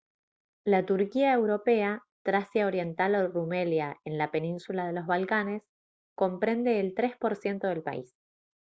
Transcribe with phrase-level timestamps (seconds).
[0.65, 1.91] la turquía europea
[2.23, 5.61] tracia oriental o rumelia en la península de los balcanes
[6.15, 8.11] comprende el 3 % del país